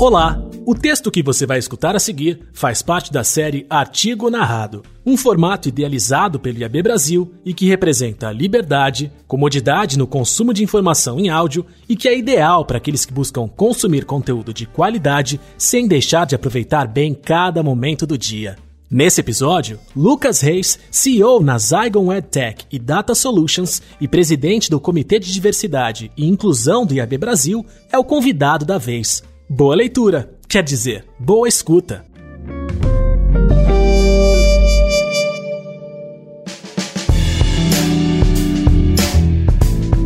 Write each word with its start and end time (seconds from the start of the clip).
Olá! 0.00 0.42
O 0.64 0.74
texto 0.74 1.10
que 1.10 1.22
você 1.22 1.44
vai 1.44 1.58
escutar 1.58 1.94
a 1.94 1.98
seguir 1.98 2.48
faz 2.54 2.80
parte 2.80 3.12
da 3.12 3.22
série 3.22 3.66
Artigo 3.68 4.30
Narrado, 4.30 4.82
um 5.04 5.14
formato 5.14 5.68
idealizado 5.68 6.40
pelo 6.40 6.56
IAB 6.56 6.82
Brasil 6.82 7.34
e 7.44 7.52
que 7.52 7.66
representa 7.66 8.32
liberdade, 8.32 9.12
comodidade 9.28 9.98
no 9.98 10.06
consumo 10.06 10.54
de 10.54 10.64
informação 10.64 11.20
em 11.20 11.28
áudio 11.28 11.66
e 11.86 11.94
que 11.94 12.08
é 12.08 12.16
ideal 12.16 12.64
para 12.64 12.78
aqueles 12.78 13.04
que 13.04 13.12
buscam 13.12 13.46
consumir 13.46 14.06
conteúdo 14.06 14.54
de 14.54 14.64
qualidade 14.64 15.38
sem 15.58 15.86
deixar 15.86 16.24
de 16.24 16.34
aproveitar 16.34 16.88
bem 16.88 17.12
cada 17.12 17.62
momento 17.62 18.06
do 18.06 18.16
dia. 18.16 18.56
Nesse 18.90 19.20
episódio, 19.20 19.78
Lucas 19.94 20.40
Reis, 20.40 20.78
CEO 20.90 21.42
na 21.42 21.58
Zygon 21.58 22.10
EdTech 22.10 22.64
e 22.72 22.78
Data 22.78 23.14
Solutions 23.14 23.82
e 24.00 24.08
presidente 24.08 24.70
do 24.70 24.80
Comitê 24.80 25.18
de 25.18 25.30
Diversidade 25.30 26.10
e 26.16 26.26
Inclusão 26.26 26.86
do 26.86 26.94
IAB 26.94 27.18
Brasil, 27.18 27.66
é 27.92 27.98
o 27.98 28.04
convidado 28.04 28.64
da 28.64 28.78
vez. 28.78 29.22
Boa 29.52 29.74
leitura, 29.74 30.38
quer 30.48 30.62
dizer, 30.62 31.04
boa 31.18 31.48
escuta. 31.48 32.04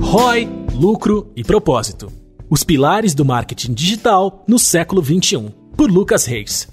ROI, 0.01 0.48
lucro 0.73 1.30
e 1.37 1.45
propósito. 1.45 2.11
Os 2.48 2.65
pilares 2.65 3.12
do 3.12 3.23
marketing 3.23 3.75
digital 3.75 4.43
no 4.48 4.59
século 4.59 5.03
21, 5.03 5.51
por 5.77 5.91
Lucas 5.91 6.25
Reis. 6.25 6.67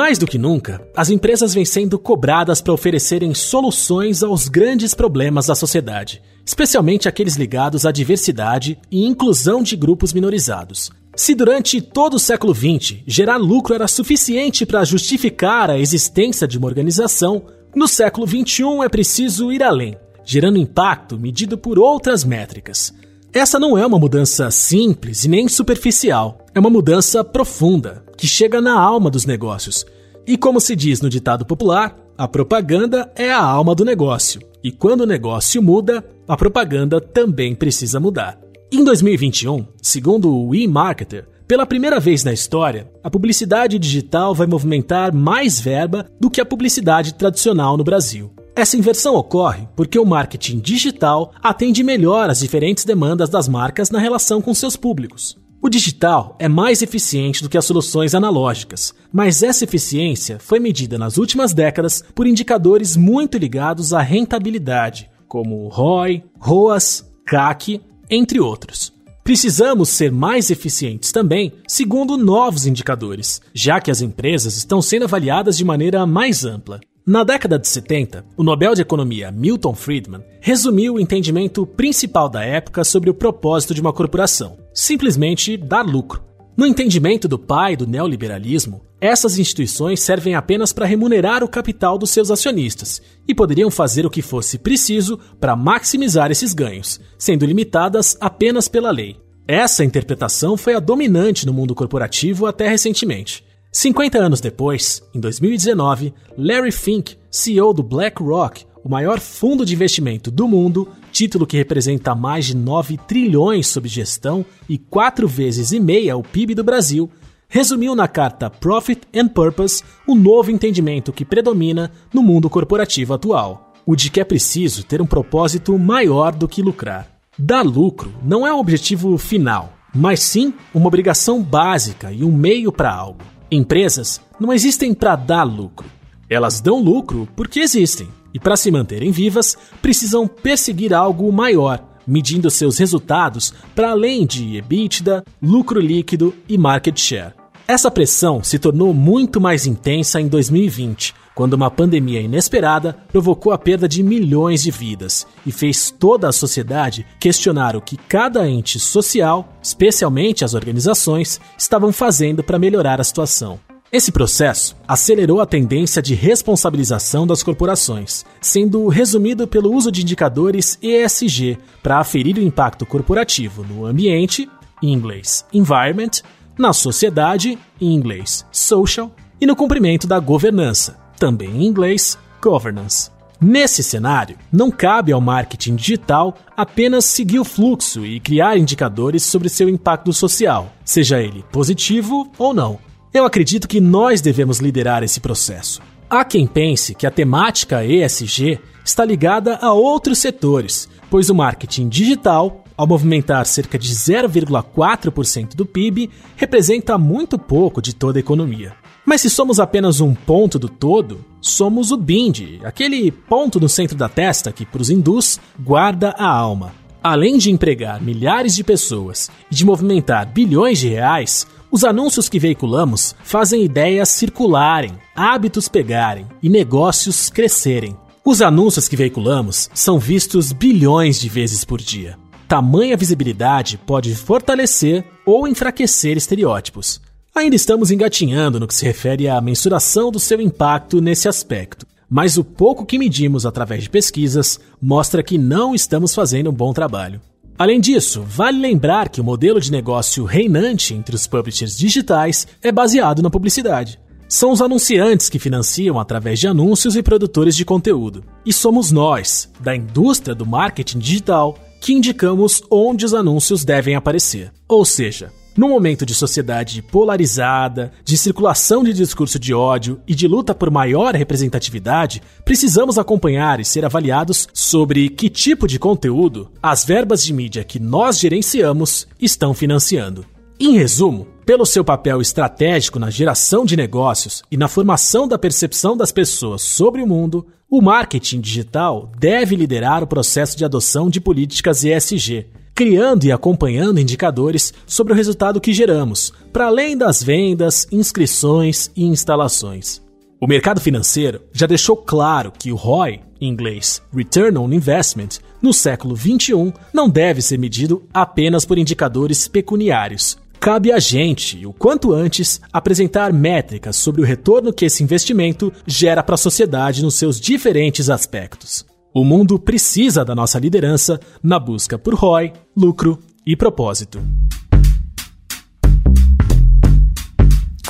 Mais 0.00 0.16
do 0.16 0.26
que 0.26 0.38
nunca, 0.38 0.80
as 0.96 1.10
empresas 1.10 1.52
vêm 1.52 1.66
sendo 1.66 1.98
cobradas 1.98 2.62
para 2.62 2.72
oferecerem 2.72 3.34
soluções 3.34 4.22
aos 4.22 4.48
grandes 4.48 4.94
problemas 4.94 5.48
da 5.48 5.54
sociedade, 5.54 6.22
especialmente 6.42 7.06
aqueles 7.06 7.36
ligados 7.36 7.84
à 7.84 7.92
diversidade 7.92 8.78
e 8.90 9.04
inclusão 9.04 9.62
de 9.62 9.76
grupos 9.76 10.14
minorizados. 10.14 10.90
Se 11.14 11.34
durante 11.34 11.82
todo 11.82 12.14
o 12.14 12.18
século 12.18 12.54
XX 12.54 13.02
gerar 13.06 13.36
lucro 13.36 13.74
era 13.74 13.86
suficiente 13.86 14.64
para 14.64 14.84
justificar 14.84 15.68
a 15.68 15.78
existência 15.78 16.48
de 16.48 16.56
uma 16.56 16.66
organização, 16.66 17.42
no 17.76 17.86
século 17.86 18.26
XXI 18.26 18.82
é 18.82 18.88
preciso 18.88 19.52
ir 19.52 19.62
além, 19.62 19.98
gerando 20.24 20.56
impacto 20.56 21.18
medido 21.18 21.58
por 21.58 21.78
outras 21.78 22.24
métricas. 22.24 22.90
Essa 23.32 23.60
não 23.60 23.78
é 23.78 23.86
uma 23.86 23.98
mudança 23.98 24.50
simples 24.50 25.24
e 25.24 25.28
nem 25.28 25.46
superficial, 25.46 26.44
é 26.52 26.58
uma 26.58 26.68
mudança 26.68 27.22
profunda, 27.22 28.02
que 28.16 28.26
chega 28.26 28.60
na 28.60 28.76
alma 28.76 29.08
dos 29.08 29.24
negócios. 29.24 29.86
E 30.26 30.36
como 30.36 30.60
se 30.60 30.74
diz 30.74 31.00
no 31.00 31.08
ditado 31.08 31.46
popular, 31.46 31.96
a 32.18 32.26
propaganda 32.26 33.10
é 33.14 33.30
a 33.30 33.40
alma 33.40 33.72
do 33.72 33.84
negócio. 33.84 34.40
E 34.64 34.72
quando 34.72 35.02
o 35.02 35.06
negócio 35.06 35.62
muda, 35.62 36.04
a 36.26 36.36
propaganda 36.36 37.00
também 37.00 37.54
precisa 37.54 38.00
mudar. 38.00 38.36
Em 38.72 38.82
2021, 38.82 39.64
segundo 39.80 40.36
o 40.36 40.52
eMarketer, 40.52 41.28
pela 41.46 41.64
primeira 41.64 42.00
vez 42.00 42.24
na 42.24 42.32
história, 42.32 42.90
a 43.02 43.08
publicidade 43.08 43.78
digital 43.78 44.34
vai 44.34 44.48
movimentar 44.48 45.14
mais 45.14 45.60
verba 45.60 46.04
do 46.18 46.28
que 46.28 46.40
a 46.40 46.44
publicidade 46.44 47.14
tradicional 47.14 47.76
no 47.76 47.84
Brasil. 47.84 48.32
Essa 48.60 48.76
inversão 48.76 49.14
ocorre 49.14 49.66
porque 49.74 49.98
o 49.98 50.04
marketing 50.04 50.58
digital 50.58 51.32
atende 51.42 51.82
melhor 51.82 52.28
às 52.28 52.40
diferentes 52.40 52.84
demandas 52.84 53.30
das 53.30 53.48
marcas 53.48 53.88
na 53.88 53.98
relação 53.98 54.42
com 54.42 54.52
seus 54.52 54.76
públicos. 54.76 55.34
O 55.62 55.70
digital 55.70 56.36
é 56.38 56.46
mais 56.46 56.82
eficiente 56.82 57.42
do 57.42 57.48
que 57.48 57.56
as 57.56 57.64
soluções 57.64 58.14
analógicas, 58.14 58.92
mas 59.10 59.42
essa 59.42 59.64
eficiência 59.64 60.38
foi 60.38 60.60
medida 60.60 60.98
nas 60.98 61.16
últimas 61.16 61.54
décadas 61.54 62.04
por 62.14 62.26
indicadores 62.26 62.98
muito 62.98 63.38
ligados 63.38 63.94
à 63.94 64.02
rentabilidade, 64.02 65.08
como 65.26 65.68
ROI, 65.68 66.22
ROAS, 66.38 67.10
CAC, 67.24 67.80
entre 68.10 68.40
outros. 68.40 68.92
Precisamos 69.24 69.88
ser 69.88 70.12
mais 70.12 70.50
eficientes 70.50 71.12
também, 71.12 71.54
segundo 71.66 72.18
novos 72.18 72.66
indicadores, 72.66 73.40
já 73.54 73.80
que 73.80 73.90
as 73.90 74.02
empresas 74.02 74.58
estão 74.58 74.82
sendo 74.82 75.04
avaliadas 75.04 75.56
de 75.56 75.64
maneira 75.64 76.04
mais 76.04 76.44
ampla. 76.44 76.78
Na 77.10 77.24
década 77.24 77.58
de 77.58 77.66
70, 77.66 78.24
o 78.36 78.44
Nobel 78.44 78.72
de 78.72 78.82
Economia 78.82 79.32
Milton 79.32 79.74
Friedman 79.74 80.22
resumiu 80.40 80.94
o 80.94 81.00
entendimento 81.00 81.66
principal 81.66 82.28
da 82.28 82.44
época 82.44 82.84
sobre 82.84 83.10
o 83.10 83.14
propósito 83.14 83.74
de 83.74 83.80
uma 83.80 83.92
corporação: 83.92 84.58
simplesmente 84.72 85.56
dar 85.56 85.84
lucro. 85.84 86.22
No 86.56 86.64
entendimento 86.64 87.26
do 87.26 87.36
pai 87.36 87.74
do 87.74 87.84
neoliberalismo, 87.84 88.82
essas 89.00 89.40
instituições 89.40 89.98
servem 89.98 90.36
apenas 90.36 90.72
para 90.72 90.86
remunerar 90.86 91.42
o 91.42 91.48
capital 91.48 91.98
dos 91.98 92.10
seus 92.10 92.30
acionistas 92.30 93.02
e 93.26 93.34
poderiam 93.34 93.72
fazer 93.72 94.06
o 94.06 94.10
que 94.10 94.22
fosse 94.22 94.56
preciso 94.56 95.18
para 95.40 95.56
maximizar 95.56 96.30
esses 96.30 96.54
ganhos, 96.54 97.00
sendo 97.18 97.44
limitadas 97.44 98.16
apenas 98.20 98.68
pela 98.68 98.92
lei. 98.92 99.16
Essa 99.48 99.84
interpretação 99.84 100.56
foi 100.56 100.74
a 100.74 100.78
dominante 100.78 101.44
no 101.44 101.52
mundo 101.52 101.74
corporativo 101.74 102.46
até 102.46 102.68
recentemente. 102.68 103.49
50 103.72 104.18
anos 104.18 104.40
depois, 104.40 105.00
em 105.14 105.20
2019, 105.20 106.12
Larry 106.36 106.72
Fink, 106.72 107.16
CEO 107.30 107.72
do 107.72 107.84
BlackRock, 107.84 108.66
o 108.82 108.88
maior 108.88 109.20
fundo 109.20 109.64
de 109.64 109.74
investimento 109.74 110.28
do 110.28 110.48
mundo, 110.48 110.88
título 111.12 111.46
que 111.46 111.56
representa 111.56 112.12
mais 112.12 112.46
de 112.46 112.56
9 112.56 112.98
trilhões 113.06 113.68
sob 113.68 113.88
gestão 113.88 114.44
e 114.68 114.76
quatro 114.76 115.28
vezes 115.28 115.70
e 115.70 115.78
meia 115.78 116.16
o 116.16 116.22
PIB 116.22 116.56
do 116.56 116.64
Brasil, 116.64 117.08
resumiu 117.48 117.94
na 117.94 118.08
carta 118.08 118.50
Profit 118.50 119.02
and 119.14 119.28
Purpose 119.28 119.84
o 120.04 120.16
novo 120.16 120.50
entendimento 120.50 121.12
que 121.12 121.24
predomina 121.24 121.92
no 122.12 122.24
mundo 122.24 122.50
corporativo 122.50 123.14
atual, 123.14 123.72
o 123.86 123.94
de 123.94 124.10
que 124.10 124.20
é 124.20 124.24
preciso 124.24 124.82
ter 124.82 125.00
um 125.00 125.06
propósito 125.06 125.78
maior 125.78 126.34
do 126.34 126.48
que 126.48 126.60
lucrar. 126.60 127.06
Dar 127.38 127.62
lucro 127.62 128.12
não 128.24 128.44
é 128.44 128.52
o 128.52 128.58
objetivo 128.58 129.16
final, 129.16 129.72
mas 129.94 130.20
sim 130.20 130.52
uma 130.74 130.88
obrigação 130.88 131.40
básica 131.40 132.10
e 132.10 132.24
um 132.24 132.32
meio 132.32 132.72
para 132.72 132.92
algo. 132.92 133.20
Empresas 133.52 134.20
não 134.38 134.52
existem 134.52 134.94
para 134.94 135.16
dar 135.16 135.42
lucro. 135.42 135.84
Elas 136.28 136.60
dão 136.60 136.80
lucro 136.80 137.28
porque 137.34 137.58
existem 137.58 138.06
e, 138.32 138.38
para 138.38 138.56
se 138.56 138.70
manterem 138.70 139.10
vivas, 139.10 139.58
precisam 139.82 140.28
perseguir 140.28 140.94
algo 140.94 141.32
maior, 141.32 141.84
medindo 142.06 142.48
seus 142.48 142.78
resultados 142.78 143.52
para 143.74 143.90
além 143.90 144.24
de 144.24 144.56
EBITDA, 144.56 145.24
lucro 145.42 145.80
líquido 145.80 146.32
e 146.48 146.56
market 146.56 146.96
share. 146.96 147.34
Essa 147.66 147.90
pressão 147.90 148.40
se 148.40 148.56
tornou 148.56 148.94
muito 148.94 149.40
mais 149.40 149.66
intensa 149.66 150.20
em 150.20 150.28
2020, 150.28 151.12
quando 151.40 151.54
uma 151.54 151.70
pandemia 151.70 152.20
inesperada 152.20 152.94
provocou 153.10 153.50
a 153.50 153.56
perda 153.56 153.88
de 153.88 154.02
milhões 154.02 154.62
de 154.62 154.70
vidas 154.70 155.26
e 155.46 155.50
fez 155.50 155.90
toda 155.90 156.28
a 156.28 156.32
sociedade 156.32 157.06
questionar 157.18 157.74
o 157.74 157.80
que 157.80 157.96
cada 157.96 158.46
ente 158.46 158.78
social, 158.78 159.50
especialmente 159.62 160.44
as 160.44 160.52
organizações, 160.52 161.40
estavam 161.56 161.94
fazendo 161.94 162.44
para 162.44 162.58
melhorar 162.58 163.00
a 163.00 163.04
situação. 163.04 163.58
Esse 163.90 164.12
processo 164.12 164.76
acelerou 164.86 165.40
a 165.40 165.46
tendência 165.46 166.02
de 166.02 166.14
responsabilização 166.14 167.26
das 167.26 167.42
corporações, 167.42 168.22
sendo 168.38 168.86
resumido 168.88 169.48
pelo 169.48 169.74
uso 169.74 169.90
de 169.90 170.02
indicadores 170.02 170.78
ESG 170.82 171.56
para 171.82 172.00
aferir 172.00 172.36
o 172.36 172.42
impacto 172.42 172.84
corporativo 172.84 173.64
no 173.64 173.86
ambiente, 173.86 174.46
em 174.82 174.92
inglês 174.92 175.46
environment, 175.54 176.20
na 176.58 176.74
sociedade, 176.74 177.58
em 177.80 177.94
inglês 177.94 178.44
social, 178.52 179.10
e 179.40 179.46
no 179.46 179.56
cumprimento 179.56 180.06
da 180.06 180.20
governança, 180.20 181.00
também 181.20 181.50
em 181.50 181.66
inglês, 181.66 182.18
governance. 182.42 183.10
Nesse 183.38 183.82
cenário, 183.82 184.36
não 184.50 184.70
cabe 184.70 185.12
ao 185.12 185.20
marketing 185.20 185.76
digital 185.76 186.36
apenas 186.56 187.04
seguir 187.04 187.38
o 187.38 187.44
fluxo 187.44 188.04
e 188.04 188.18
criar 188.18 188.56
indicadores 188.56 189.22
sobre 189.22 189.48
seu 189.48 189.68
impacto 189.68 190.12
social, 190.12 190.72
seja 190.84 191.20
ele 191.20 191.44
positivo 191.52 192.30
ou 192.38 192.52
não. 192.52 192.78
Eu 193.12 193.24
acredito 193.24 193.68
que 193.68 193.80
nós 193.80 194.20
devemos 194.20 194.58
liderar 194.60 195.02
esse 195.02 195.20
processo. 195.20 195.80
Há 196.08 196.24
quem 196.24 196.46
pense 196.46 196.94
que 196.94 197.06
a 197.06 197.10
temática 197.10 197.84
ESG 197.84 198.58
está 198.84 199.04
ligada 199.04 199.56
a 199.56 199.72
outros 199.72 200.18
setores, 200.18 200.88
pois 201.10 201.28
o 201.28 201.34
marketing 201.34 201.88
digital, 201.88 202.64
ao 202.76 202.86
movimentar 202.86 203.44
cerca 203.46 203.78
de 203.78 203.92
0,4% 203.94 205.54
do 205.54 205.66
PIB, 205.66 206.10
representa 206.36 206.96
muito 206.96 207.38
pouco 207.38 207.82
de 207.82 207.94
toda 207.94 208.18
a 208.18 208.20
economia. 208.20 208.74
Mas 209.10 209.22
se 209.22 209.28
somos 209.28 209.58
apenas 209.58 210.00
um 210.00 210.14
ponto 210.14 210.56
do 210.56 210.68
todo, 210.68 211.24
somos 211.40 211.90
o 211.90 211.96
bindi, 211.96 212.60
aquele 212.62 213.10
ponto 213.10 213.58
no 213.58 213.68
centro 213.68 213.96
da 213.96 214.08
testa 214.08 214.52
que, 214.52 214.64
para 214.64 214.80
os 214.80 214.88
hindus, 214.88 215.40
guarda 215.58 216.10
a 216.10 216.28
alma. 216.28 216.72
Além 217.02 217.36
de 217.36 217.50
empregar 217.50 218.00
milhares 218.00 218.54
de 218.54 218.62
pessoas 218.62 219.28
e 219.50 219.54
de 219.56 219.64
movimentar 219.64 220.32
bilhões 220.32 220.78
de 220.78 220.90
reais, 220.90 221.44
os 221.72 221.82
anúncios 221.82 222.28
que 222.28 222.38
veiculamos 222.38 223.16
fazem 223.24 223.64
ideias 223.64 224.10
circularem, 224.10 224.92
hábitos 225.12 225.66
pegarem 225.66 226.28
e 226.40 226.48
negócios 226.48 227.28
crescerem. 227.28 227.96
Os 228.24 228.40
anúncios 228.40 228.86
que 228.86 228.94
veiculamos 228.94 229.68
são 229.74 229.98
vistos 229.98 230.52
bilhões 230.52 231.18
de 231.18 231.28
vezes 231.28 231.64
por 231.64 231.80
dia. 231.80 232.16
Tamanha 232.46 232.96
visibilidade 232.96 233.76
pode 233.76 234.14
fortalecer 234.14 235.04
ou 235.26 235.48
enfraquecer 235.48 236.16
estereótipos. 236.16 237.00
Ainda 237.34 237.54
estamos 237.54 237.90
engatinhando 237.90 238.58
no 238.58 238.66
que 238.66 238.74
se 238.74 238.84
refere 238.84 239.28
à 239.28 239.40
mensuração 239.40 240.10
do 240.10 240.18
seu 240.18 240.40
impacto 240.40 241.00
nesse 241.00 241.28
aspecto, 241.28 241.86
mas 242.08 242.36
o 242.36 242.42
pouco 242.42 242.84
que 242.84 242.98
medimos 242.98 243.46
através 243.46 243.84
de 243.84 243.90
pesquisas 243.90 244.58
mostra 244.82 245.22
que 245.22 245.38
não 245.38 245.72
estamos 245.74 246.12
fazendo 246.12 246.50
um 246.50 246.52
bom 246.52 246.72
trabalho. 246.72 247.20
Além 247.56 247.78
disso, 247.78 248.24
vale 248.26 248.58
lembrar 248.58 249.08
que 249.08 249.20
o 249.20 249.24
modelo 249.24 249.60
de 249.60 249.70
negócio 249.70 250.24
reinante 250.24 250.92
entre 250.92 251.14
os 251.14 251.26
publishers 251.26 251.76
digitais 251.76 252.48
é 252.62 252.72
baseado 252.72 253.22
na 253.22 253.30
publicidade. 253.30 254.00
São 254.28 254.50
os 254.50 254.60
anunciantes 254.62 255.28
que 255.28 255.38
financiam 255.38 256.00
através 256.00 256.38
de 256.40 256.48
anúncios 256.48 256.96
e 256.96 257.02
produtores 257.02 257.54
de 257.54 257.64
conteúdo. 257.64 258.24
E 258.46 258.52
somos 258.52 258.90
nós, 258.90 259.50
da 259.60 259.76
indústria 259.76 260.34
do 260.34 260.46
marketing 260.46 260.98
digital, 260.98 261.58
que 261.80 261.92
indicamos 261.92 262.62
onde 262.70 263.04
os 263.04 263.14
anúncios 263.14 263.64
devem 263.64 263.94
aparecer. 263.94 264.52
Ou 264.68 264.84
seja, 264.84 265.32
no 265.56 265.68
momento 265.68 266.06
de 266.06 266.14
sociedade 266.14 266.82
polarizada, 266.82 267.92
de 268.04 268.16
circulação 268.16 268.84
de 268.84 268.92
discurso 268.92 269.38
de 269.38 269.52
ódio 269.52 270.00
e 270.06 270.14
de 270.14 270.26
luta 270.28 270.54
por 270.54 270.70
maior 270.70 271.14
representatividade, 271.14 272.22
precisamos 272.44 272.98
acompanhar 272.98 273.60
e 273.60 273.64
ser 273.64 273.84
avaliados 273.84 274.48
sobre 274.54 275.08
que 275.08 275.28
tipo 275.28 275.66
de 275.66 275.78
conteúdo 275.78 276.50
as 276.62 276.84
verbas 276.84 277.24
de 277.24 277.32
mídia 277.32 277.64
que 277.64 277.78
nós 277.78 278.18
gerenciamos 278.18 279.06
estão 279.20 279.52
financiando. 279.52 280.24
Em 280.58 280.76
resumo, 280.76 281.26
pelo 281.46 281.64
seu 281.64 281.82
papel 281.82 282.20
estratégico 282.20 282.98
na 282.98 283.10
geração 283.10 283.64
de 283.64 283.76
negócios 283.76 284.42
e 284.50 284.56
na 284.56 284.68
formação 284.68 285.26
da 285.26 285.38
percepção 285.38 285.96
das 285.96 286.12
pessoas 286.12 286.62
sobre 286.62 287.02
o 287.02 287.06
mundo, 287.06 287.46
o 287.68 287.80
marketing 287.80 288.40
digital 288.40 289.10
deve 289.18 289.56
liderar 289.56 290.02
o 290.02 290.06
processo 290.06 290.56
de 290.56 290.64
adoção 290.64 291.08
de 291.08 291.20
políticas 291.20 291.82
ESG, 291.84 292.46
criando 292.80 293.24
e 293.24 293.30
acompanhando 293.30 294.00
indicadores 294.00 294.72
sobre 294.86 295.12
o 295.12 295.16
resultado 295.16 295.60
que 295.60 295.70
geramos, 295.70 296.32
para 296.50 296.68
além 296.68 296.96
das 296.96 297.22
vendas, 297.22 297.86
inscrições 297.92 298.90
e 298.96 299.04
instalações. 299.04 300.00
O 300.40 300.46
mercado 300.46 300.80
financeiro 300.80 301.42
já 301.52 301.66
deixou 301.66 301.94
claro 301.94 302.50
que 302.50 302.72
o 302.72 302.76
ROI, 302.76 303.20
em 303.38 303.50
inglês 303.50 304.00
Return 304.10 304.56
on 304.56 304.72
Investment, 304.72 305.40
no 305.60 305.74
século 305.74 306.16
XXI 306.16 306.72
não 306.90 307.06
deve 307.06 307.42
ser 307.42 307.58
medido 307.58 308.02
apenas 308.14 308.64
por 308.64 308.78
indicadores 308.78 309.46
pecuniários, 309.46 310.38
Cabe 310.58 310.92
a 310.92 310.98
gente, 310.98 311.64
o 311.64 311.72
quanto 311.72 312.12
antes, 312.12 312.60
apresentar 312.70 313.32
métricas 313.32 313.96
sobre 313.96 314.20
o 314.20 314.24
retorno 314.26 314.74
que 314.74 314.84
esse 314.84 315.02
investimento 315.02 315.72
gera 315.86 316.22
para 316.22 316.34
a 316.34 316.38
sociedade 316.38 317.02
nos 317.02 317.14
seus 317.14 317.40
diferentes 317.40 318.10
aspectos. 318.10 318.84
O 319.12 319.24
mundo 319.24 319.58
precisa 319.58 320.24
da 320.24 320.36
nossa 320.36 320.56
liderança 320.60 321.18
na 321.42 321.58
busca 321.58 321.98
por 321.98 322.14
ROI, 322.14 322.52
lucro 322.76 323.18
e 323.44 323.56
propósito. 323.56 324.20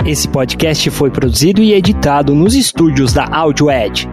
Esse 0.07 0.27
podcast 0.29 0.89
foi 0.91 1.11
produzido 1.11 1.61
e 1.61 1.75
editado 1.75 2.35
nos 2.35 2.55
estúdios 2.55 3.13
da 3.13 3.27
AudioEd 3.27 4.09